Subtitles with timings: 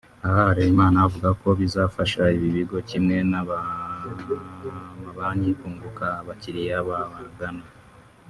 [0.25, 7.65] Aha Harerimana avuga ko bizafasha ibi bigo kimwe n’amabanki kunguka abakiliya babagana